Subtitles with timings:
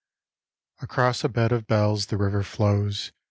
[0.81, 3.11] Across a bed of bells the river flows.